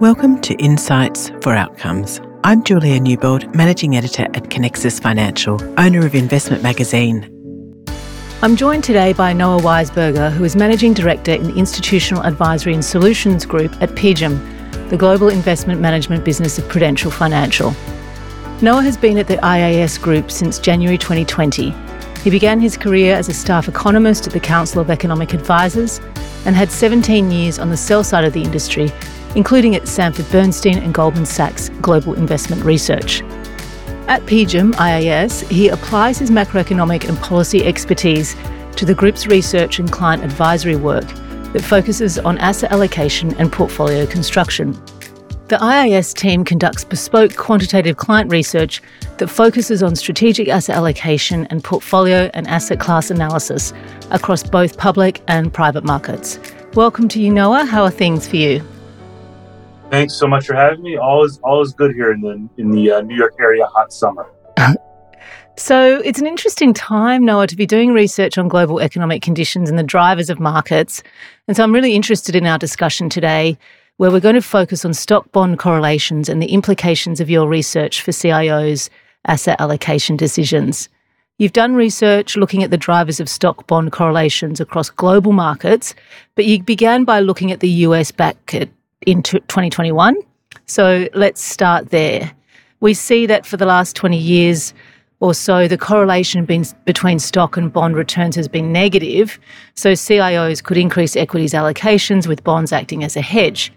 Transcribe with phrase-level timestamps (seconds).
[0.00, 2.20] Welcome to Insights for Outcomes.
[2.44, 7.84] I'm Julia Newbold, Managing Editor at Conexus Financial, owner of Investment Magazine.
[8.40, 12.84] I'm joined today by Noah Weisberger, who is Managing Director in the Institutional Advisory and
[12.84, 17.74] Solutions Group at PGIM, the global investment management business of Prudential Financial.
[18.62, 21.74] Noah has been at the IAS Group since January 2020.
[22.22, 25.98] He began his career as a staff economist at the Council of Economic Advisers
[26.46, 28.92] and had 17 years on the sell side of the industry
[29.34, 33.22] including at Sanford Bernstein and Goldman Sachs Global Investment Research.
[34.08, 38.34] At PGIM IAS, he applies his macroeconomic and policy expertise
[38.76, 41.06] to the group's research and client advisory work
[41.52, 44.72] that focuses on asset allocation and portfolio construction.
[45.48, 48.82] The IAS team conducts bespoke quantitative client research
[49.16, 53.72] that focuses on strategic asset allocation and portfolio and asset class analysis
[54.10, 56.38] across both public and private markets.
[56.74, 57.64] Welcome to you, Noah.
[57.64, 58.62] How are things for you?
[59.90, 60.98] Thanks so much for having me.
[60.98, 63.90] All is all is good here in the in the uh, New York area hot
[63.90, 64.26] summer.
[65.56, 69.78] so it's an interesting time, Noah, to be doing research on global economic conditions and
[69.78, 71.02] the drivers of markets.
[71.46, 73.56] And so I'm really interested in our discussion today,
[73.96, 78.02] where we're going to focus on stock bond correlations and the implications of your research
[78.02, 78.90] for CIOs'
[79.26, 80.90] asset allocation decisions.
[81.38, 85.94] You've done research looking at the drivers of stock bond correlations across global markets,
[86.34, 88.36] but you began by looking at the US back
[89.06, 90.16] in 2021.
[90.66, 92.32] So let's start there.
[92.80, 94.74] We see that for the last 20 years
[95.20, 96.44] or so, the correlation
[96.84, 99.38] between stock and bond returns has been negative.
[99.74, 103.72] So CIOs could increase equities allocations with bonds acting as a hedge.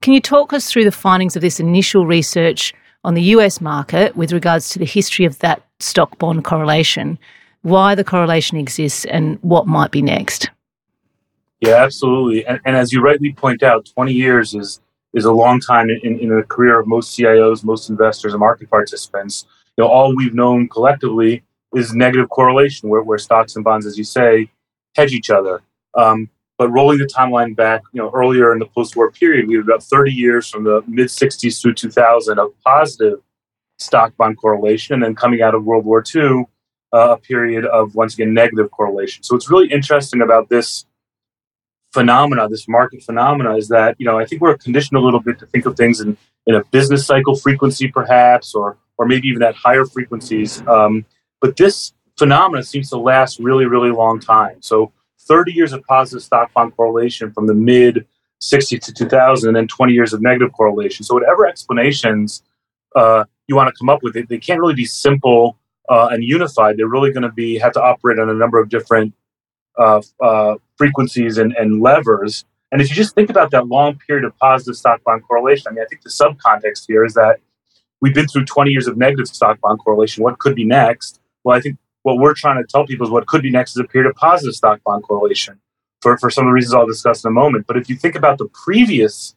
[0.00, 2.74] Can you talk us through the findings of this initial research
[3.04, 7.18] on the US market with regards to the history of that stock bond correlation,
[7.62, 10.50] why the correlation exists, and what might be next?
[11.60, 12.46] Yeah, absolutely.
[12.46, 14.80] And, and as you rightly point out, 20 years is
[15.12, 18.70] is a long time in, in the career of most CIOs, most investors, and market
[18.70, 19.44] participants.
[19.76, 21.42] You know, all we've known collectively
[21.74, 24.48] is negative correlation, where, where stocks and bonds, as you say,
[24.94, 25.62] hedge each other.
[25.94, 29.64] Um, but rolling the timeline back, you know, earlier in the post-war period, we had
[29.64, 33.18] about 30 years from the mid 60s through 2000 of positive
[33.78, 36.44] stock bond correlation, and then coming out of World War II,
[36.92, 39.22] uh, a period of once again negative correlation.
[39.24, 40.84] So what's really interesting about this
[41.92, 45.38] phenomena, this market phenomena, is that you know I think we're conditioned a little bit
[45.40, 49.42] to think of things in in a business cycle frequency, perhaps, or or maybe even
[49.42, 50.62] at higher frequencies.
[50.66, 51.04] Um,
[51.40, 54.60] but this phenomena seems to last really, really long time.
[54.60, 58.06] So 30 years of positive stock bond correlation from the mid
[58.42, 61.04] 60s to 2000, and then 20 years of negative correlation.
[61.04, 62.42] So whatever explanations
[62.96, 65.56] uh, you want to come up with, they, they can't really be simple
[65.88, 66.76] uh, and unified.
[66.76, 69.14] They're really going to be have to operate on a number of different
[69.78, 72.44] uh, uh, frequencies and, and levers.
[72.72, 75.72] And if you just think about that long period of positive stock bond correlation, I
[75.72, 77.40] mean, I think the subcontext here is that
[78.00, 80.22] we've been through 20 years of negative stock bond correlation.
[80.22, 81.20] What could be next?
[81.44, 83.78] Well, I think what we're trying to tell people is what could be next is
[83.78, 85.60] a period of positive stock bond correlation
[86.00, 87.66] for, for some of the reasons I'll discuss in a moment.
[87.66, 89.34] But if you think about the previous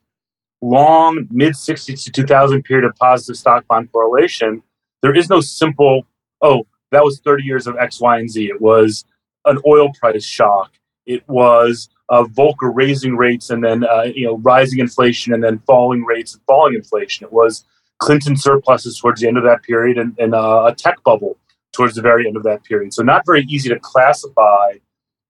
[0.62, 4.64] long mid 60s to 2000 period of positive stock bond correlation,
[5.02, 6.08] there is no simple,
[6.42, 8.46] oh, that was 30 years of X, Y, and Z.
[8.48, 9.04] It was
[9.46, 10.72] an oil price shock.
[11.06, 15.59] It was uh, Volcker raising rates and then uh, you know rising inflation and then
[15.66, 17.26] falling rates and falling inflation.
[17.26, 17.66] It was
[18.00, 21.38] Clinton surpluses towards the end of that period and, and uh, a tech bubble
[21.72, 22.94] towards the very end of that period.
[22.94, 24.74] So not very easy to classify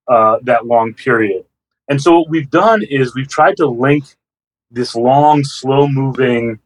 [0.07, 1.45] uh, that long period.
[1.89, 4.05] And so what we've done is we've tried to link
[4.71, 6.59] this long, slow moving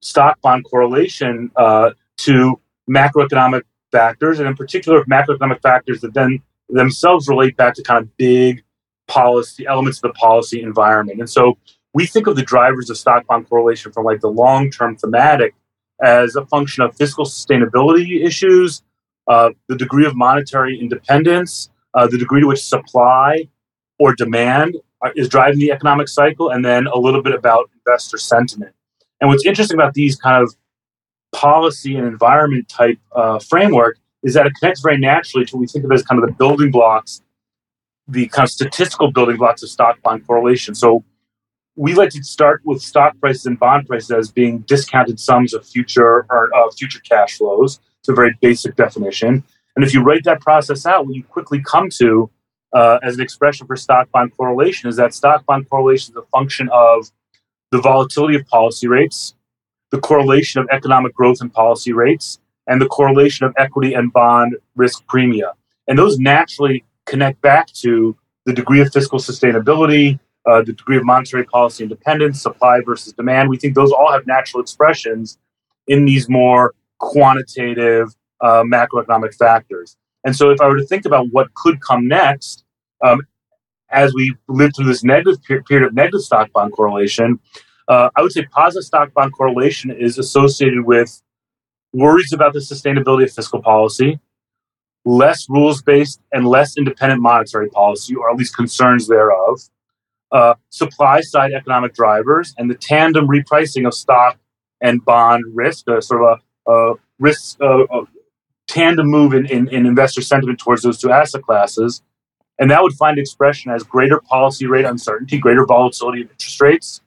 [0.00, 7.28] stock bond correlation uh, to macroeconomic factors, and in particular macroeconomic factors that then themselves
[7.28, 8.62] relate back to kind of big
[9.06, 11.18] policy elements of the policy environment.
[11.18, 11.58] And so
[11.94, 15.54] we think of the drivers of stock bond correlation from like the long term thematic
[16.02, 18.82] as a function of fiscal sustainability issues,
[19.26, 23.48] uh, the degree of monetary independence, uh, the degree to which supply
[23.98, 24.76] or demand
[25.16, 28.74] is driving the economic cycle, and then a little bit about investor sentiment.
[29.20, 30.54] And what's interesting about these kind of
[31.32, 35.66] policy and environment type uh, framework is that it connects very naturally to what we
[35.66, 37.22] think of as kind of the building blocks,
[38.06, 40.74] the kind of statistical building blocks of stock bond correlation.
[40.74, 41.04] So
[41.76, 45.64] we like to start with stock prices and bond prices as being discounted sums of
[45.64, 47.78] future or uh, future cash flows.
[48.00, 49.44] It's a very basic definition.
[49.76, 52.28] And if you write that process out, what you quickly come to
[52.72, 56.26] uh, as an expression for stock bond correlation is that stock bond correlation is a
[56.36, 57.10] function of
[57.70, 59.34] the volatility of policy rates,
[59.90, 64.56] the correlation of economic growth and policy rates, and the correlation of equity and bond
[64.76, 65.52] risk premia.
[65.88, 71.04] And those naturally connect back to the degree of fiscal sustainability, uh, the degree of
[71.04, 73.48] monetary policy independence, supply versus demand.
[73.48, 75.38] We think those all have natural expressions
[75.86, 79.96] in these more quantitative uh, macroeconomic factors.
[80.24, 82.64] And so, if I were to think about what could come next,
[83.02, 83.22] um,
[83.90, 87.38] as we live through this negative period of negative stock bond correlation,
[87.88, 91.22] uh, I would say positive stock bond correlation is associated with
[91.92, 94.20] worries about the sustainability of fiscal policy,
[95.04, 99.60] less rules based and less independent monetary policy, or at least concerns thereof,
[100.32, 104.38] uh, supply side economic drivers, and the tandem repricing of stock
[104.80, 108.02] and bond risk, uh, sort of a, a risk uh, a
[108.66, 112.02] tandem move in, in, in investor sentiment towards those two asset classes.
[112.58, 117.00] And that would find expression as greater policy rate uncertainty, greater volatility of interest rates,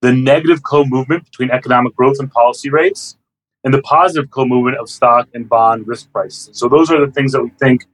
[0.00, 3.16] the negative co movement between economic growth and policy rates,
[3.64, 6.50] and the positive co movement of stock and bond risk prices.
[6.52, 7.86] So, those are the things that we think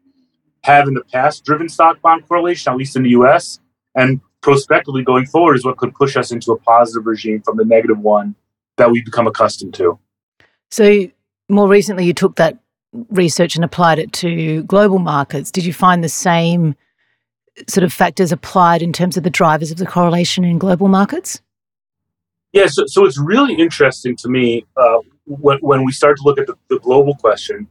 [0.63, 3.61] have in the past driven stock bond correlation, at least in the US,
[3.95, 7.65] and prospectively going forward is what could push us into a positive regime from the
[7.65, 8.35] negative one
[8.77, 9.99] that we've become accustomed to.
[10.71, 11.09] So,
[11.49, 12.59] more recently, you took that
[13.11, 15.51] research and applied it to global markets.
[15.51, 16.75] Did you find the same
[17.69, 21.41] sort of factors applied in terms of the drivers of the correlation in global markets?
[22.53, 26.39] Yeah, so, so it's really interesting to me uh, when, when we start to look
[26.39, 27.67] at the, the global question.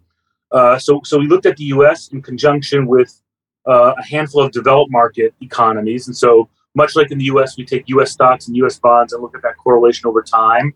[0.52, 2.10] Uh, so, so we looked at the U.S.
[2.10, 3.22] in conjunction with
[3.68, 7.66] uh, a handful of developed market economies, and so much like in the U.S., we
[7.66, 8.12] take U.S.
[8.12, 8.80] stocks and U.S.
[8.80, 10.74] bonds and look at that correlation over time.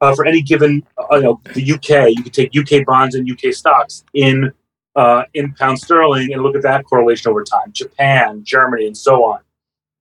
[0.00, 3.30] Uh, for any given, uh, you know, the UK, you could take UK bonds and
[3.30, 4.52] UK stocks in
[4.96, 7.72] uh, in pound sterling and look at that correlation over time.
[7.72, 9.40] Japan, Germany, and so on.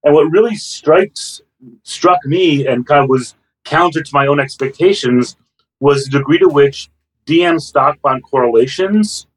[0.04, 1.42] And what really strikes
[1.84, 5.38] struck me and kind of was counter to my own expectations
[5.82, 6.90] was the degree to which
[7.26, 9.28] DM stock bond correlations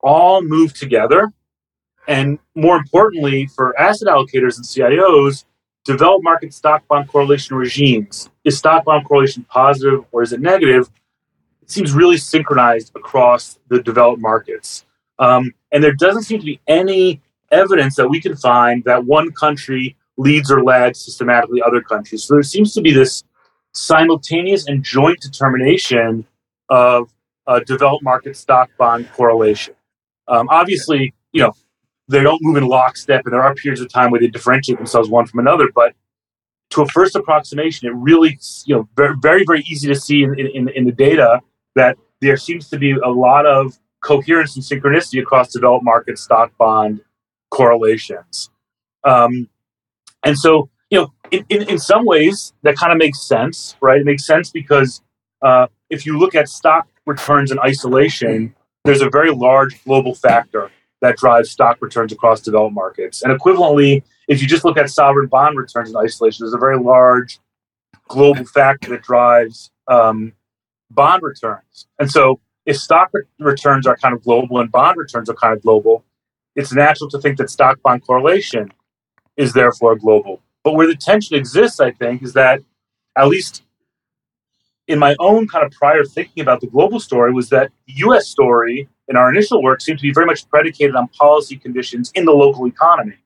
[0.00, 1.32] all move together.
[2.08, 5.44] And more importantly, for asset allocators and CIOs,
[5.84, 8.30] develop market stock bond correlation regimes.
[8.44, 10.90] Is stock bond correlation positive or is it negative?
[11.62, 14.86] It seems really synchronized across the developed markets.
[15.18, 19.32] Um, and there doesn't seem to be any evidence that we can find that one
[19.32, 22.24] country leads or lags systematically other countries.
[22.24, 23.24] So there seems to be this
[23.74, 26.26] simultaneous and joint determination
[26.68, 27.10] of
[27.46, 29.74] uh, developed market stock bond correlation.
[30.26, 31.52] Um, obviously, you know,
[32.08, 35.08] they don't move in lockstep, and there are periods of time where they differentiate themselves
[35.08, 35.68] one from another.
[35.74, 35.94] But
[36.70, 40.38] to a first approximation, it really, you know, very, very, very easy to see in,
[40.38, 41.40] in, in the data
[41.74, 46.56] that there seems to be a lot of coherence and synchronicity across developed market stock
[46.58, 47.00] bond
[47.50, 48.50] correlations.
[49.04, 49.48] Um,
[50.24, 54.00] and so, you know, in, in, in some ways, that kind of makes sense, right?
[54.00, 55.02] It makes sense because
[55.42, 58.54] uh, if you look at stock returns in isolation,
[58.84, 60.70] there's a very large global factor
[61.00, 63.22] that drives stock returns across developed markets.
[63.22, 66.78] And equivalently, if you just look at sovereign bond returns in isolation, there's a very
[66.78, 67.38] large
[68.08, 70.32] global factor that drives um,
[70.90, 71.86] bond returns.
[71.98, 75.54] And so, if stock re- returns are kind of global and bond returns are kind
[75.54, 76.04] of global,
[76.54, 78.70] it's natural to think that stock bond correlation
[79.36, 80.42] is therefore global.
[80.68, 82.60] But where the tension exists, I think, is that
[83.16, 83.62] at least
[84.86, 88.28] in my own kind of prior thinking about the global story was that the US
[88.28, 92.26] story in our initial work seemed to be very much predicated on policy conditions in
[92.26, 93.16] the local economy.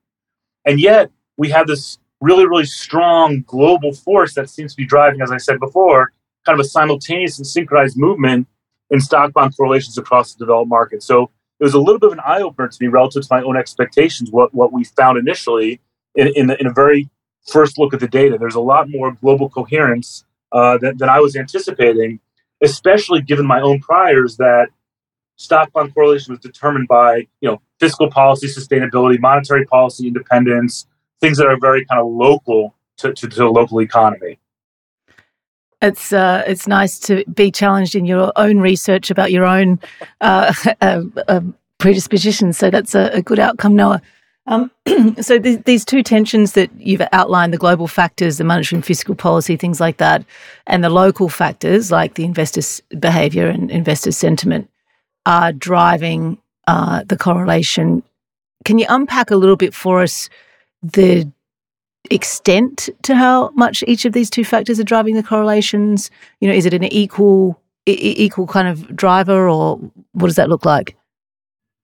[0.63, 5.21] And yet we have this really, really strong global force that seems to be driving,
[5.21, 6.13] as I said before,
[6.45, 8.47] kind of a simultaneous and synchronized movement
[8.89, 11.03] in stock bond correlations across the developed market.
[11.03, 11.23] So
[11.59, 13.57] it was a little bit of an eye opener to me relative to my own
[13.57, 15.81] expectations, what, what we found initially
[16.15, 17.09] in, in, in a very
[17.47, 18.37] first look at the data.
[18.37, 22.19] There's a lot more global coherence uh, than, than I was anticipating,
[22.61, 24.67] especially given my own priors that
[25.35, 30.87] stock bond correlation was determined by you know fiscal policy sustainability, monetary policy independence,
[31.19, 34.39] things that are very kind of local to, to, to the local economy.
[35.81, 39.79] It's uh, it's nice to be challenged in your own research about your own
[40.21, 41.41] uh, uh, uh
[41.77, 42.57] predispositions.
[42.57, 44.01] So that's a, a good outcome, Noah.
[44.45, 44.71] Um,
[45.21, 49.15] so th- these two tensions that you've outlined, the global factors, the monetary and fiscal
[49.15, 50.25] policy, things like that,
[50.67, 54.69] and the local factors like the investors' behaviour and investor sentiment
[55.25, 58.03] are driving uh, the correlation.
[58.65, 60.29] Can you unpack a little bit for us
[60.81, 61.29] the
[62.11, 66.11] extent to how much each of these two factors are driving the correlations?
[66.41, 69.77] You know, is it an equal e- equal kind of driver, or
[70.11, 70.97] what does that look like?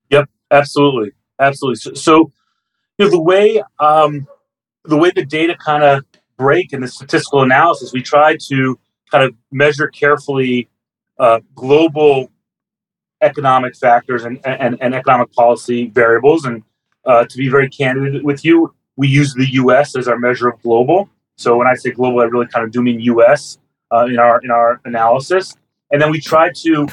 [0.09, 1.75] Yep, absolutely, absolutely.
[1.75, 2.31] So, so
[2.99, 4.27] you know, the way um,
[4.83, 6.03] the way the data kind of
[6.37, 8.77] break in the statistical analysis, we try to
[9.09, 10.67] kind of measure carefully
[11.17, 12.29] uh, global
[13.21, 16.45] economic factors and, and, and economic policy variables.
[16.45, 16.63] And
[17.05, 19.95] uh, to be very candid with you, we use the U.S.
[19.95, 21.09] as our measure of global.
[21.37, 23.57] So when I say global, I really kind of do mean U.S.
[23.91, 25.55] Uh, in our in our analysis,
[25.89, 26.87] and then we try to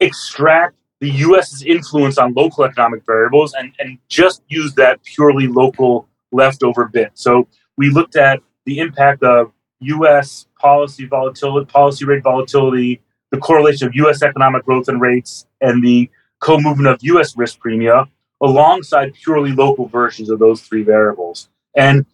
[0.00, 6.08] extract the U.S.'s influence on local economic variables and, and just use that purely local
[6.32, 7.12] leftover bit.
[7.14, 10.46] So we looked at the impact of U.S.
[10.60, 13.00] policy volatility, policy rate volatility,
[13.30, 14.22] the correlation of U.S.
[14.22, 17.36] economic growth and rates, and the co-movement of U.S.
[17.36, 18.08] risk premia,
[18.40, 21.48] alongside purely local versions of those three variables.
[21.76, 22.06] And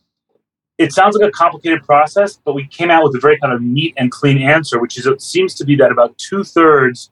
[0.79, 3.63] it sounds like a complicated process, but we came out with a very kind of
[3.63, 7.11] neat and clean answer, which is it seems to be that about two thirds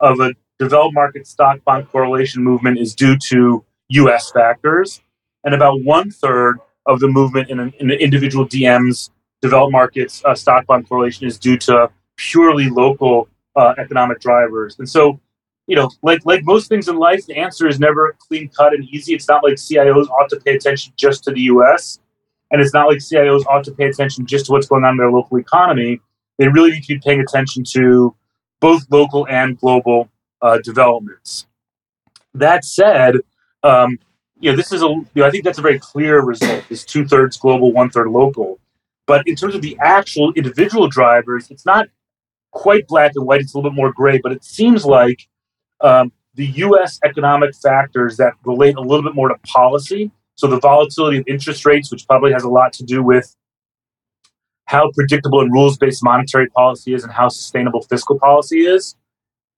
[0.00, 5.02] of a developed market stock bond correlation movement is due to US factors,
[5.44, 10.34] and about one third of the movement in an, in individual DMs, developed markets uh,
[10.34, 14.78] stock bond correlation is due to purely local uh, economic drivers.
[14.78, 15.20] And so,
[15.66, 18.84] you know, like like most things in life, the answer is never clean cut and
[18.84, 19.14] easy.
[19.14, 21.98] It's not like CIOs ought to pay attention just to the U.S.
[22.50, 24.96] And it's not like CIOs ought to pay attention just to what's going on in
[24.98, 26.00] their local economy.
[26.38, 28.14] They really need to be paying attention to
[28.60, 30.08] both local and global
[30.42, 31.46] uh, developments.
[32.34, 33.16] That said,
[33.62, 33.98] um,
[34.40, 36.64] you know, this is a, you know, I think that's a very clear result.
[36.68, 38.58] Is two thirds global, one third local.
[39.06, 41.88] But in terms of the actual individual drivers, it's not
[42.50, 43.40] quite black and white.
[43.40, 45.28] It's a little bit more gray, but it seems like
[45.80, 46.98] um, the U.S.
[47.04, 50.10] economic factors that relate a little bit more to policy.
[50.34, 53.36] So the volatility of interest rates, which probably has a lot to do with
[54.66, 58.96] how predictable and rules-based monetary policy is and how sustainable fiscal policy is,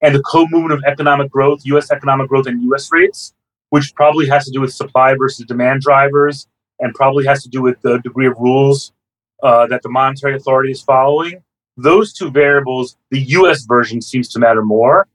[0.04, 1.90] and the co-movement of economic growth, U.S.
[1.90, 2.92] economic growth, and U.S.
[2.92, 3.32] rates,
[3.70, 6.46] which probably has to do with supply versus demand drivers,
[6.78, 8.92] and probably has to do with the degree of rules
[9.42, 11.42] uh, that the monetary authority is following.
[11.78, 13.64] Those two variables, the U.S.
[13.64, 15.08] version seems to matter more,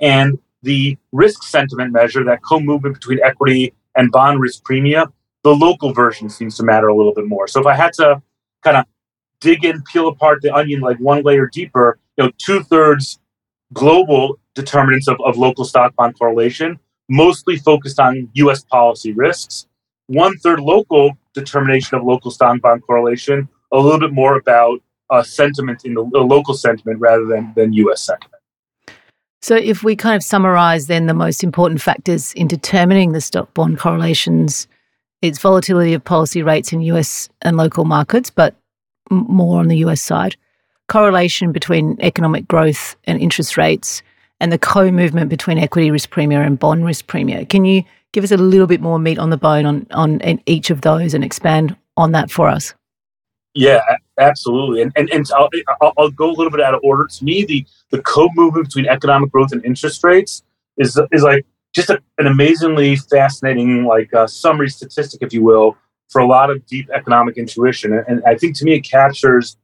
[0.00, 5.12] and the risk sentiment measure, that co-movement between equity and bond risk premia,
[5.44, 7.46] the local version seems to matter a little bit more.
[7.46, 8.22] So if I had to
[8.64, 8.86] kind of
[9.40, 13.18] dig in, peel apart the onion like one layer deeper, you know, two thirds
[13.72, 19.66] global determinants of, of local stock bond correlation, mostly focused on US policy risks.
[20.06, 25.22] One third local determination of local stock bond correlation, a little bit more about uh,
[25.22, 28.34] sentiment in the, local sentiment rather than, than US sentiment.
[29.42, 33.54] So, if we kind of summarize then the most important factors in determining the stock
[33.54, 34.68] bond correlations,
[35.22, 38.56] it's volatility of policy rates in US and local markets, but
[39.10, 40.36] more on the US side
[40.90, 44.02] correlation between economic growth and interest rates
[44.40, 47.48] and the co movement between equity risk premia and bond risk premia.
[47.48, 50.68] Can you give us a little bit more meat on the bone on, on each
[50.68, 52.74] of those and expand on that for us?
[53.54, 53.80] Yeah,
[54.18, 54.82] absolutely.
[54.82, 57.06] And, and, and I'll, I'll, go a little bit out of order.
[57.06, 60.42] To me, the, the co movement between economic growth and interest rates
[60.76, 65.76] is, is like just a, an amazingly fascinating, like uh, summary statistic, if you will,
[66.08, 67.92] for a lot of deep economic intuition.
[68.08, 69.56] And I think to me, it captures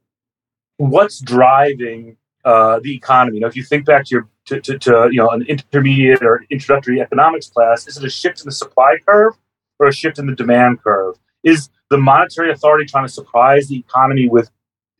[0.77, 3.37] what's driving uh, the economy.
[3.37, 6.23] You know, if you think back to your to, to, to, you know an intermediate
[6.23, 9.33] or introductory economics class, is it a shift in the supply curve
[9.79, 11.15] or a shift in the demand curve?
[11.43, 14.49] Is the monetary authority trying to surprise the economy with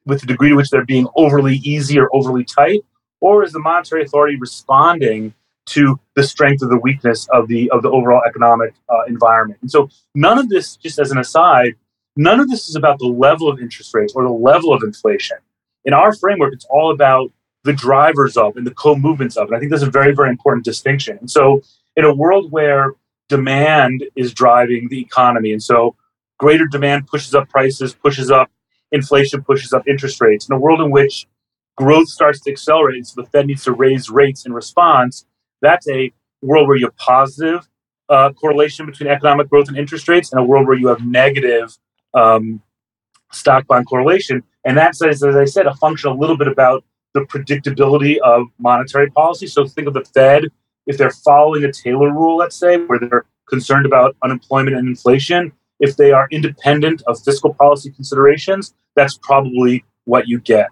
[0.05, 2.81] with the degree to which they're being overly easy or overly tight,
[3.21, 5.33] or is the monetary authority responding
[5.67, 9.59] to the strength or the weakness of the of the overall economic uh, environment?
[9.61, 11.75] And so, none of this, just as an aside,
[12.15, 15.37] none of this is about the level of interest rates or the level of inflation
[15.87, 17.31] in our framework, it's all about
[17.63, 19.47] the drivers of and the co-movements of.
[19.47, 21.17] And I think that's a very, very important distinction.
[21.19, 21.61] And so
[21.95, 22.93] in a world where
[23.29, 25.95] demand is driving the economy, and so
[26.37, 28.51] greater demand pushes up prices, pushes up
[28.91, 30.47] inflation, pushes up interest rates.
[30.47, 31.25] In a world in which
[31.77, 35.25] growth starts to accelerate, so the Fed needs to raise rates in response,
[35.61, 37.67] that's a world where you have positive
[38.09, 41.77] uh, correlation between economic growth and interest rates, and a world where you have negative
[42.13, 42.61] um,
[43.31, 44.43] stock bond correlation.
[44.67, 46.83] And that says, as I said, a function a little bit about
[47.13, 49.47] the predictability of monetary policy.
[49.47, 50.43] So think of the Fed,
[50.85, 55.53] if they're following a Taylor rule, let's say, where they're concerned about unemployment and inflation,
[55.79, 60.67] if they are independent of fiscal policy considerations, that's probably what you get.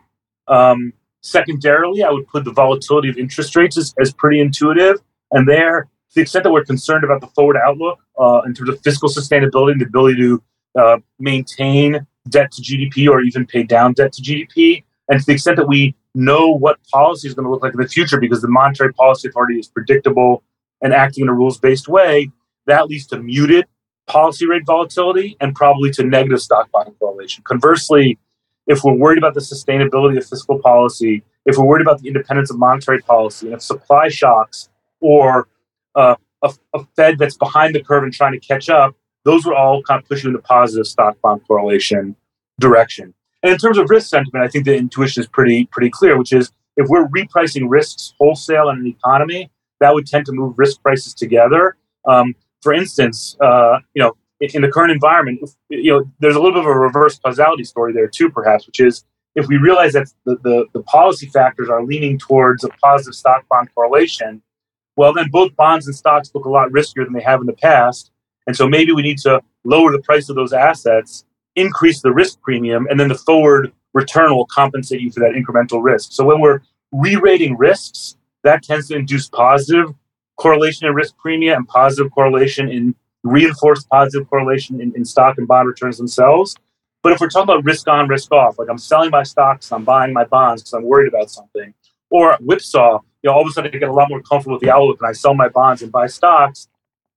[0.49, 4.99] Um, secondarily, I would put the volatility of interest rates as, as pretty intuitive.
[5.31, 8.71] And there, to the extent that we're concerned about the forward outlook uh, in terms
[8.71, 10.43] of fiscal sustainability and the ability to
[10.77, 14.83] uh, maintain debt to GDP or even pay down debt to GDP.
[15.09, 17.81] And to the extent that we know what policy is going to look like in
[17.81, 20.43] the future because the monetary policy authority is predictable
[20.81, 22.29] and acting in a rules based way,
[22.65, 23.65] that leads to muted
[24.07, 27.43] policy rate volatility and probably to negative stock bond correlation.
[27.43, 28.17] Conversely,
[28.67, 32.49] if we're worried about the sustainability of fiscal policy, if we're worried about the independence
[32.49, 35.47] of monetary policy, and if supply shocks or
[35.95, 39.55] uh, a, a Fed that's behind the curve and trying to catch up those would
[39.55, 42.15] all kind of pushing in the positive stock bond correlation
[42.59, 43.13] direction.
[43.43, 46.31] And in terms of risk sentiment, I think the intuition is pretty pretty clear, which
[46.31, 49.51] is if we're repricing risks wholesale in an economy,
[49.81, 51.75] that would tend to move risk prices together.
[52.07, 56.53] Um, for instance, uh, you know, in the current environment, you know, there's a little
[56.53, 59.05] bit of a reverse causality story there too, perhaps, which is
[59.35, 63.45] if we realize that the, the, the policy factors are leaning towards a positive stock
[63.49, 64.41] bond correlation,
[64.95, 67.53] well, then both bonds and stocks look a lot riskier than they have in the
[67.53, 68.11] past.
[68.47, 71.25] And so maybe we need to lower the price of those assets,
[71.55, 75.83] increase the risk premium, and then the forward return will compensate you for that incremental
[75.83, 76.11] risk.
[76.11, 76.61] So when we're
[76.91, 79.93] re-rating risks, that tends to induce positive
[80.37, 85.47] correlation in risk premium and positive correlation in reinforced positive correlation in, in stock and
[85.47, 86.55] bond returns themselves.
[87.01, 89.83] But if we're talking about risk on, risk off, like I'm selling my stocks, I'm
[89.83, 91.73] buying my bonds because I'm worried about something,
[92.09, 94.61] or whipsaw, you know, all of a sudden I get a lot more comfortable with
[94.61, 96.67] the outlook and I sell my bonds and buy stocks,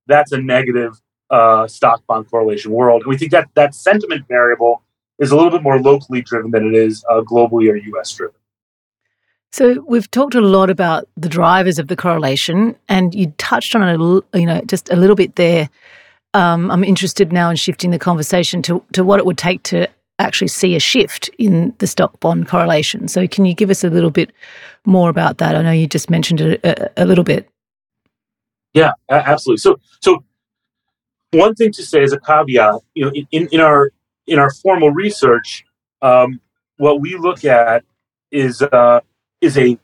[0.06, 3.02] that's a negative uh, stock bond correlation world.
[3.02, 4.82] And we think that that sentiment variable
[5.18, 8.34] is a little bit more locally driven than it is uh, globally or US driven.
[9.50, 13.82] So we've talked a lot about the drivers of the correlation, and you touched on
[13.82, 15.70] it, you know, just a little bit there.
[16.34, 19.88] Um, I'm interested now in shifting the conversation to to what it would take to
[20.18, 23.08] actually see a shift in the stock bond correlation.
[23.08, 24.32] So can you give us a little bit
[24.84, 25.54] more about that?
[25.54, 27.48] I know you just mentioned it a, a little bit.
[28.74, 29.58] Yeah, absolutely.
[29.58, 30.22] So so
[31.32, 33.90] one thing to say as a caveat, you know, in, in our
[34.26, 35.64] in our formal research,
[36.02, 36.40] um,
[36.76, 37.84] what we look at
[38.30, 39.00] is uh,
[39.40, 39.78] is a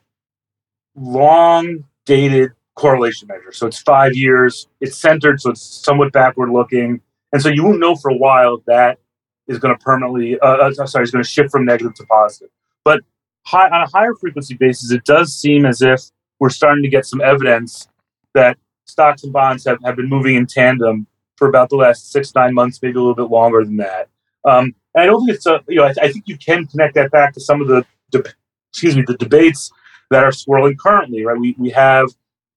[0.95, 3.51] long dated correlation measure.
[3.51, 4.67] So it's five years.
[4.81, 8.63] It's centered, so it's somewhat backward looking, and so you won't know for a while
[8.67, 8.99] that
[9.47, 10.39] is going to permanently.
[10.39, 12.49] Uh, uh sorry, is going to shift from negative to positive.
[12.83, 13.01] But
[13.45, 16.01] high, on a higher frequency basis, it does seem as if
[16.39, 17.87] we're starting to get some evidence
[18.33, 22.33] that stocks and bonds have, have been moving in tandem for about the last six
[22.35, 24.09] nine months, maybe a little bit longer than that.
[24.45, 26.95] Um, and I don't think it's a you know I, I, think you can connect
[26.95, 28.23] that back to some of the de-
[28.71, 29.71] excuse me the debates
[30.11, 31.25] that are swirling currently.
[31.25, 32.09] Right, we we have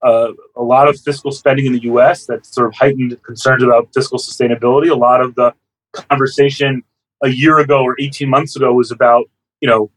[0.02, 2.26] uh, a lot of fiscal spending in the U.S.
[2.26, 4.90] that's sort of heightened concerns about fiscal sustainability.
[4.90, 5.54] A lot of the
[5.92, 6.82] conversation
[7.22, 9.28] a year ago or 18 months ago was about
[9.60, 9.90] you know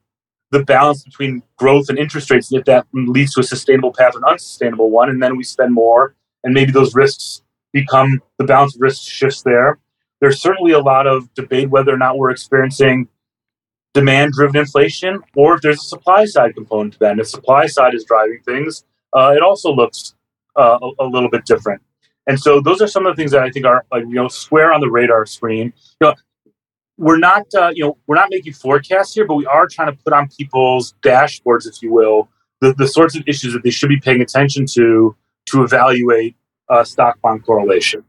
[0.51, 4.15] the balance between growth and interest rates and if that leads to a sustainable path
[4.15, 7.41] or an unsustainable one and then we spend more and maybe those risks
[7.73, 9.79] become the balance of risk shifts there.
[10.19, 13.07] There's certainly a lot of debate whether or not we're experiencing
[13.93, 17.11] demand driven inflation or if there's a supply side component to that.
[17.11, 20.15] And if supply side is driving things, uh, it also looks
[20.57, 21.81] uh, a, a, little bit different.
[22.27, 24.71] And so those are some of the things that I think are you know square
[24.71, 25.73] on the radar screen.
[25.99, 26.15] You know,
[26.97, 30.03] we're not uh, you know we're not making forecasts here, but we are trying to
[30.03, 32.29] put on people's dashboards, if you will,
[32.61, 35.15] the, the sorts of issues that they should be paying attention to
[35.47, 36.35] to evaluate
[36.71, 38.03] uh, stock bond correlation.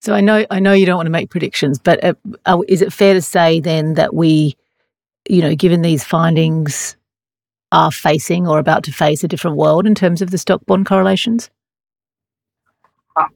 [0.00, 2.92] So I know I know you don't want to make predictions, but uh, is it
[2.92, 4.56] fair to say then that we,
[5.28, 6.96] you know, given these findings,
[7.70, 10.86] are facing or about to face a different world in terms of the stock bond
[10.86, 11.50] correlations?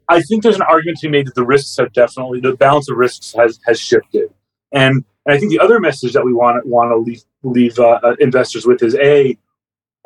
[0.09, 2.91] I think there's an argument to be made that the risks have definitely the balance
[2.91, 4.33] of risks has has shifted,
[4.73, 8.01] and and I think the other message that we want want to leave leave uh,
[8.03, 9.37] uh, investors with is a,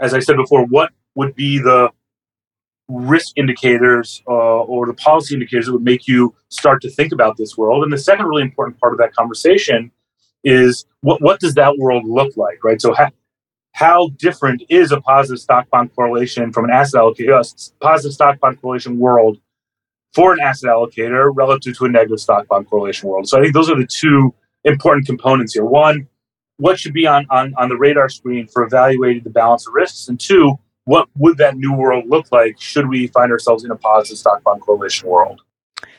[0.01, 1.91] as I said before, what would be the
[2.91, 7.37] risk indicators uh, or the policy indicators that would make you start to think about
[7.37, 7.85] this world.
[7.85, 9.91] And the second really important part of that conversation
[10.45, 12.81] is what, what does that world look like, right?
[12.81, 13.11] So, how,
[13.73, 18.41] how different is a positive stock bond correlation from an asset allocator, a positive stock
[18.41, 19.39] bond correlation world
[20.13, 23.29] for an asset allocator relative to a negative stock bond correlation world?
[23.29, 25.65] So, I think those are the two important components here.
[25.65, 26.09] One,
[26.57, 30.09] what should be on, on, on the radar screen for evaluating the balance of risks?
[30.09, 33.77] And two, what would that new world look like should we find ourselves in a
[33.77, 35.43] positive stock bond correlation world?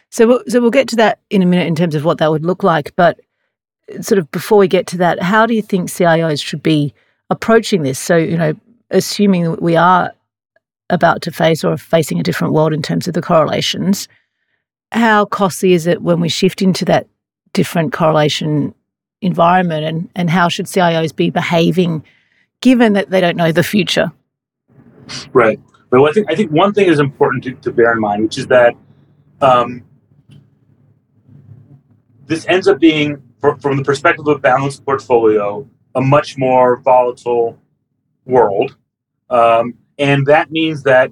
[0.10, 2.32] So, we'll, so we'll get to that in a minute in terms of what that
[2.32, 2.94] would look like.
[2.96, 3.20] But
[4.02, 6.94] sort of before we get to that, how do you think CIOs should be
[7.30, 8.00] approaching this?
[8.00, 8.54] So, you know,
[8.90, 10.12] assuming we are
[10.90, 14.08] about to face or facing a different world in terms of the correlations,
[14.92, 17.08] how costly is it when we shift into that
[17.54, 18.74] different correlation
[19.22, 22.04] environment, and and how should CIOs be behaving
[22.62, 24.12] given that they don't know the future?
[25.34, 25.60] Right.
[25.90, 28.38] But I think I think one thing is important to, to bear in mind, which
[28.38, 28.76] is that
[29.42, 29.84] um,
[32.26, 36.78] this ends up being, for, from the perspective of a balanced portfolio, a much more
[36.78, 37.60] volatile
[38.26, 38.78] world,
[39.30, 41.12] um, and that means that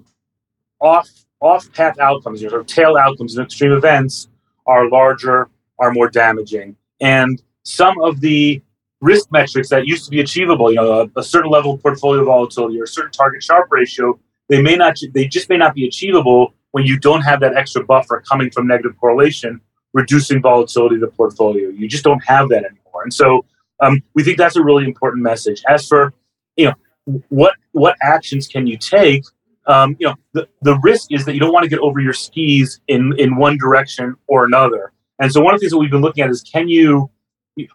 [0.80, 1.10] off
[1.42, 4.30] off path outcomes, know, sort of tail outcomes and extreme events,
[4.66, 8.62] are larger, are more damaging, and some of the
[9.02, 12.26] risk metrics that used to be achievable, you know, a, a, certain level of portfolio
[12.26, 15.88] volatility or a certain target Sharpe ratio, they may not, they just may not be
[15.88, 19.62] achievable when you don't have that extra buffer coming from negative correlation
[19.94, 21.70] reducing volatility of the portfolio.
[21.70, 23.04] You just don't have that anymore.
[23.04, 23.46] And so
[23.80, 25.64] um, we think that's a really important message.
[25.68, 26.14] As for
[26.56, 29.24] you know what what actions can you take,
[29.66, 32.14] um, you know the, the risk is that you don't want to get over your
[32.14, 34.92] skis in in one direction or another.
[35.20, 37.10] And so one of the things that we've been looking at is can you,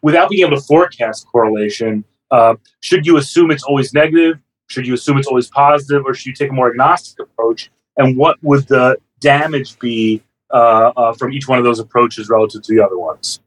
[0.02, 4.38] without being able to forecast correlation, uh, should you assume it's always negative?
[4.68, 7.70] Should you assume it's always positive, or should you take a more agnostic approach?
[7.96, 12.62] And what would the damage be uh, uh, from each one of those approaches relative
[12.62, 13.40] to the other ones?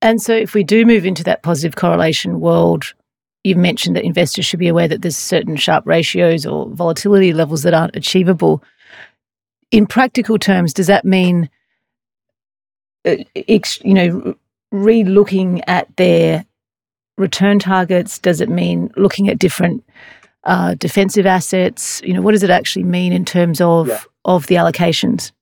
[0.00, 2.94] And so, if we do move into that positive correlation world,
[3.42, 7.62] you've mentioned that investors should be aware that there's certain Sharpe ratios or volatility levels
[7.62, 8.62] that aren't achievable.
[9.70, 11.50] In practical terms, does that mean,
[13.04, 14.34] uh, you know,
[14.72, 16.44] re-looking at their
[17.16, 18.18] return targets?
[18.18, 19.84] Does it mean looking at different
[20.44, 22.00] uh, defensive assets?
[22.04, 24.00] You know, what does it actually mean in terms of yeah.
[24.24, 25.32] of the allocations?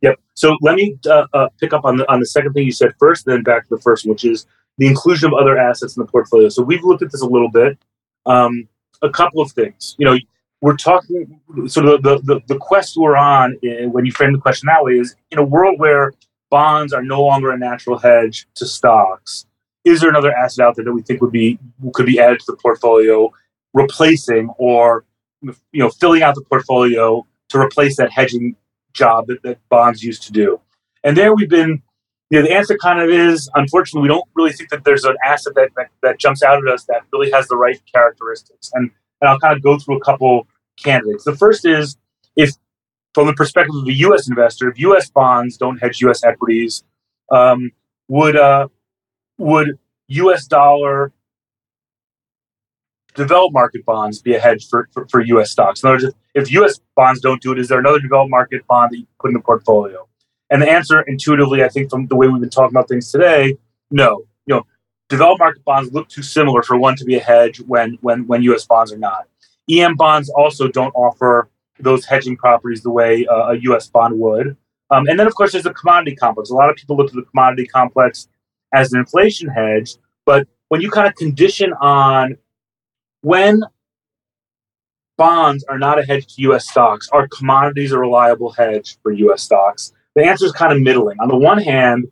[0.00, 0.18] Yep.
[0.34, 2.92] So let me uh, uh, pick up on the on the second thing you said
[2.98, 4.46] first, then back to the first, which is
[4.78, 6.48] the inclusion of other assets in the portfolio.
[6.48, 7.78] So we've looked at this a little bit.
[8.26, 8.68] Um,
[9.02, 9.96] a couple of things.
[9.98, 10.18] You know,
[10.60, 11.40] we're talking.
[11.66, 14.84] sort of the, the, the quest we're on uh, when you frame the question that
[14.84, 16.12] way is in a world where
[16.52, 19.46] bonds are no longer a natural hedge to stocks.
[19.84, 21.58] Is there another asset out there that we think would be
[21.94, 23.32] could be added to the portfolio,
[23.72, 25.04] replacing or
[25.42, 28.54] you know filling out the portfolio to replace that hedging
[28.92, 30.60] job that, that bonds used to do.
[31.02, 31.82] And there we've been,
[32.30, 35.16] you know, the answer kind of is, unfortunately, we don't really think that there's an
[35.24, 38.70] asset that, that, that jumps out at us that really has the right characteristics.
[38.74, 40.46] And, and I'll kind of go through a couple
[40.82, 41.24] candidates.
[41.24, 41.96] The first is
[42.36, 42.50] if,
[43.14, 44.28] from the perspective of a U.S.
[44.28, 45.10] investor, if U.S.
[45.10, 46.24] bonds don't hedge U.S.
[46.24, 46.84] equities,
[47.30, 47.70] um,
[48.08, 48.68] would uh,
[49.38, 50.46] would U.S.
[50.46, 51.12] dollar
[53.14, 55.50] developed market bonds be a hedge for, for, for, U.S.
[55.50, 55.82] stocks?
[55.82, 56.80] In other words, if U.S.
[56.96, 59.40] bonds don't do it, is there another developed market bond that you put in the
[59.40, 60.08] portfolio?
[60.50, 63.56] And the answer, intuitively, I think from the way we've been talking about things today,
[63.90, 64.24] no.
[64.46, 64.66] You know,
[65.08, 68.42] developed market bonds look too similar for one to be a hedge when when when
[68.44, 68.64] U.S.
[68.66, 69.28] bonds are not.
[69.70, 73.88] EM bonds also don't offer those hedging properties the way uh, a U.S.
[73.88, 74.56] bond would.
[74.90, 76.50] Um, and then, of course, there's the commodity complex.
[76.50, 78.28] A lot of people look at the commodity complex
[78.74, 82.36] as an inflation hedge, but when you kind of condition on
[83.22, 83.62] when
[85.16, 89.42] bonds are not a hedge to US stocks, are commodities a reliable hedge for US
[89.42, 89.92] stocks?
[90.14, 91.18] The answer is kind of middling.
[91.20, 92.08] On the one hand,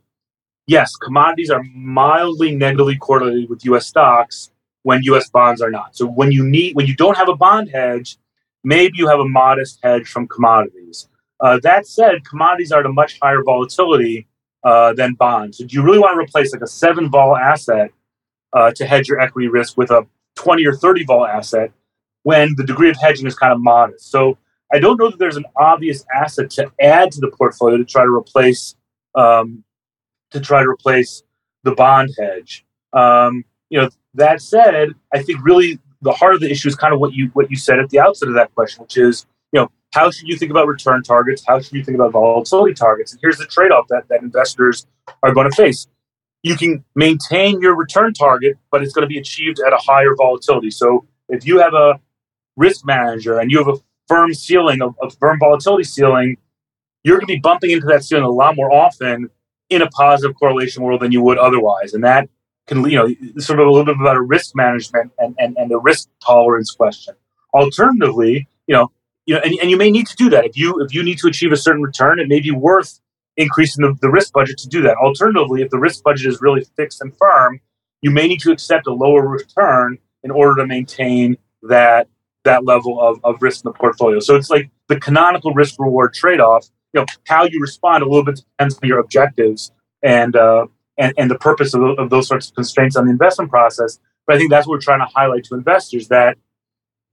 [0.67, 4.51] yes, commodities are mildly negatively correlated with US stocks
[4.83, 5.95] when US bonds are not.
[5.95, 8.17] So when you need when you don't have a bond hedge,
[8.63, 11.07] maybe you have a modest hedge from commodities.
[11.39, 14.27] Uh, that said, commodities are at a much higher volatility
[14.63, 15.57] uh, than bonds.
[15.57, 17.91] So do you really want to replace like a seven vol asset
[18.53, 21.71] uh, to hedge your equity risk with a 20 or 30 vol asset
[22.23, 24.11] when the degree of hedging is kind of modest.
[24.11, 24.37] So
[24.73, 28.03] I don't know that there's an obvious asset to add to the portfolio to try
[28.03, 28.75] to replace
[29.15, 29.63] um,
[30.31, 31.23] to try to replace
[31.63, 32.65] the bond hedge.
[32.93, 36.93] Um, you know, that said, I think really the heart of the issue is kind
[36.93, 39.59] of what you what you said at the outset of that question, which is, you
[39.59, 41.43] know, how should you think about return targets?
[41.47, 43.11] How should you think about volatility targets?
[43.11, 44.87] And here's the trade-off that, that investors
[45.23, 45.87] are going to face
[46.43, 50.15] you can maintain your return target, but it's going to be achieved at a higher
[50.17, 50.71] volatility.
[50.71, 51.99] So if you have a
[52.57, 56.37] risk manager and you have a firm ceiling, a, a firm volatility ceiling,
[57.03, 59.29] you're going to be bumping into that ceiling a lot more often
[59.69, 61.93] in a positive correlation world than you would otherwise.
[61.93, 62.27] And that
[62.71, 63.07] can, you know,
[63.39, 66.71] sort of a little bit about a risk management and, and, and the risk tolerance
[66.71, 67.13] question.
[67.53, 68.91] Alternatively, you know,
[69.25, 70.45] you know, and, and you may need to do that.
[70.45, 72.99] If you if you need to achieve a certain return, it may be worth
[73.37, 74.95] increasing the, the risk budget to do that.
[74.97, 77.59] Alternatively, if the risk budget is really fixed and firm,
[78.01, 82.07] you may need to accept a lower return in order to maintain that
[82.43, 84.19] that level of, of risk in the portfolio.
[84.19, 86.67] So it's like the canonical risk reward trade off.
[86.93, 90.65] You know, how you respond a little bit depends on your objectives and uh,
[90.97, 93.99] and, and the purpose of, of those sorts of constraints on the investment process.
[94.27, 96.37] But I think that's what we're trying to highlight to investors that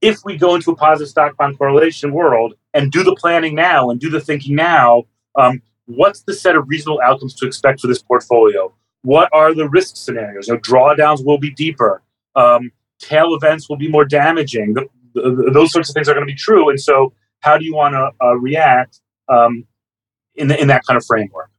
[0.01, 3.89] if we go into a positive stock bond correlation world and do the planning now
[3.89, 5.03] and do the thinking now,
[5.35, 8.73] um, what's the set of reasonable outcomes to expect for this portfolio?
[9.01, 10.47] What are the risk scenarios?
[10.47, 12.01] You know, drawdowns will be deeper.
[12.35, 14.73] Um, tail events will be more damaging.
[14.73, 16.69] The, the, those sorts of things are going to be true.
[16.69, 19.65] And so, how do you want to uh, react um,
[20.35, 21.49] in, the, in that kind of framework?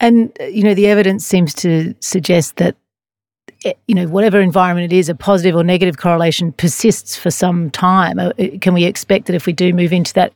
[0.00, 2.74] And uh, you know, the evidence seems to suggest that
[3.64, 7.70] eh, you know whatever environment it is, a positive or negative correlation persists for some
[7.70, 8.18] time.
[8.18, 10.32] Uh, can we expect that if we do move into that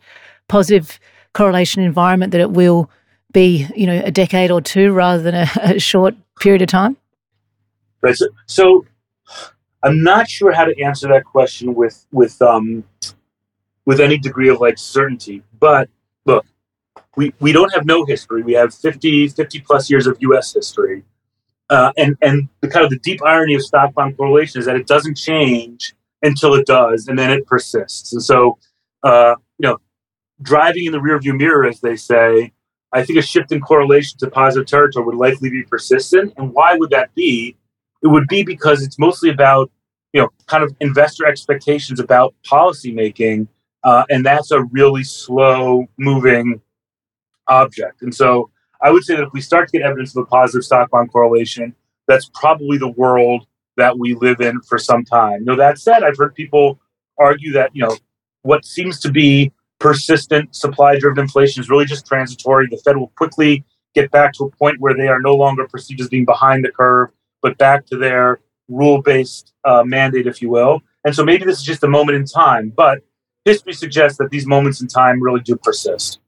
[0.48, 1.00] positive
[1.32, 2.90] correlation environment, that it will
[3.32, 6.96] be, you know, a decade or two rather than a, a short period of time?
[8.02, 8.14] Right.
[8.14, 8.86] So, so,
[9.82, 12.84] I'm not sure how to answer that question with with um
[13.86, 15.42] with any degree of like certainty.
[15.58, 15.88] But
[17.16, 18.42] we, we don't have no history.
[18.42, 20.52] We have 50, 50 plus years of U.S.
[20.52, 21.04] history.
[21.70, 24.76] Uh, and and the kind of the deep irony of stock bond correlation is that
[24.76, 28.12] it doesn't change until it does, and then it persists.
[28.12, 28.58] And so,
[29.02, 29.78] uh, you know,
[30.42, 32.52] driving in the rearview mirror, as they say,
[32.92, 36.32] I think a shift in correlation to positive territory would likely be persistent.
[36.36, 37.56] And why would that be?
[38.02, 39.70] It would be because it's mostly about
[40.12, 43.48] you know kind of investor expectations about policymaking.
[43.84, 46.60] uh, and that's a really slow moving
[47.48, 48.02] object.
[48.02, 50.64] And so I would say that if we start to get evidence of a positive
[50.64, 51.74] stock bond correlation,
[52.06, 55.44] that's probably the world that we live in for some time.
[55.44, 56.78] Now, that said, I've heard people
[57.18, 57.96] argue that, you know,
[58.42, 62.68] what seems to be persistent supply driven inflation is really just transitory.
[62.70, 66.00] The Fed will quickly get back to a point where they are no longer perceived
[66.00, 67.10] as being behind the curve,
[67.42, 70.80] but back to their rule based uh, mandate, if you will.
[71.04, 73.00] And so maybe this is just a moment in time, but
[73.44, 76.20] history suggests that these moments in time really do persist.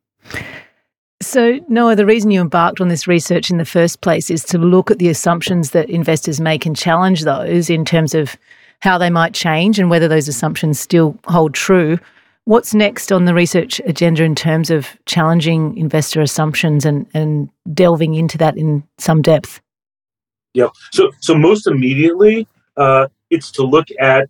[1.22, 4.58] So, Noah, the reason you embarked on this research in the first place is to
[4.58, 8.36] look at the assumptions that investors make and challenge those in terms of
[8.80, 11.98] how they might change and whether those assumptions still hold true.
[12.44, 18.14] What's next on the research agenda in terms of challenging investor assumptions and, and delving
[18.14, 19.60] into that in some depth?
[20.52, 20.68] Yeah.
[20.92, 24.28] So, so most immediately, uh, it's to look at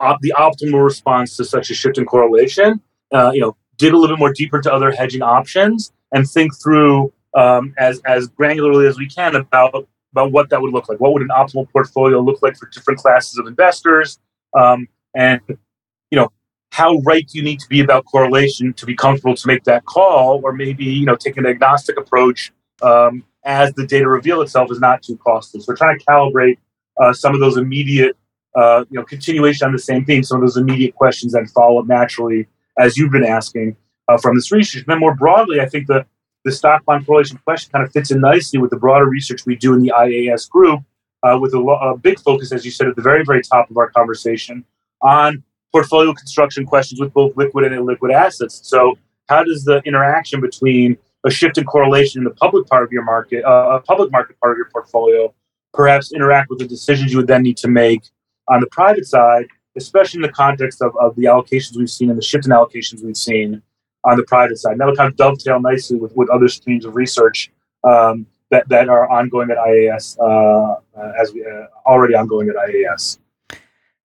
[0.00, 2.82] op- the optimal response to such a shift in correlation.
[3.12, 6.52] Uh, you know, dig a little bit more deeper into other hedging options and think
[6.62, 10.98] through um, as as granularly as we can about about what that would look like.
[11.00, 14.18] What would an optimal portfolio look like for different classes of investors?
[14.58, 16.30] Um, and you know,
[16.70, 20.40] how right you need to be about correlation to be comfortable to make that call,
[20.42, 24.80] or maybe you know, take an agnostic approach um, as the data reveal itself is
[24.80, 25.60] not too costly.
[25.60, 26.58] So we're trying to calibrate
[27.00, 28.16] uh, some of those immediate,
[28.54, 30.22] uh, you know, continuation on the same theme.
[30.22, 33.76] Some of those immediate questions that follow up naturally as you've been asking
[34.08, 34.82] uh, from this research.
[34.82, 36.06] And then more broadly, I think the,
[36.44, 39.56] the stock bond correlation question kind of fits in nicely with the broader research we
[39.56, 40.80] do in the IAS group,
[41.22, 43.76] uh, with a, a, big focus, as you said, at the very, very top of
[43.76, 44.64] our conversation
[45.02, 48.60] on portfolio construction questions with both liquid and illiquid assets.
[48.62, 48.96] So,
[49.28, 53.02] how does the interaction between a shift in correlation in the public part of your
[53.02, 55.34] market, uh, a public market part of your portfolio,
[55.74, 58.02] perhaps interact with the decisions you would then need to make
[58.48, 62.18] on the private side especially in the context of, of the allocations we've seen and
[62.18, 63.62] the shift in allocations we've seen
[64.04, 64.72] on the private side.
[64.72, 67.50] And that would kind of dovetail nicely with, with other streams of research
[67.84, 72.56] um, that, that are ongoing at IAS, uh, uh, as we uh, already ongoing at
[72.56, 73.18] IAS.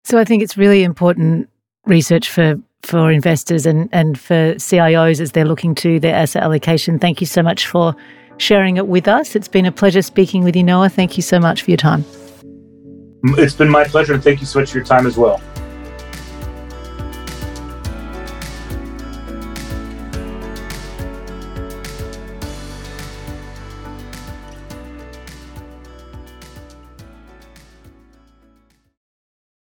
[0.03, 1.49] So I think it's really important
[1.85, 6.99] research for for investors and, and for CIOs as they're looking to their asset allocation.
[6.99, 7.95] Thank you so much for
[8.37, 9.37] sharing it with us.
[9.37, 10.89] It's been a pleasure speaking with you, Noah.
[10.89, 12.03] Thank you so much for your time.
[13.23, 15.41] It's been my pleasure, and thank you so much for your time as well.